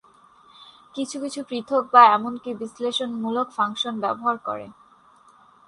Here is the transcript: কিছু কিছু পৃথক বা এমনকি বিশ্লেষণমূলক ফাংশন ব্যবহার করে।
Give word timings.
কিছু 0.95 1.15
কিছু 1.19 1.39
পৃথক 1.49 1.83
বা 1.93 2.01
এমনকি 2.13 2.49
বিশ্লেষণমূলক 2.53 3.47
ফাংশন 3.51 3.93
ব্যবহার 3.99 4.37
করে। 4.37 4.67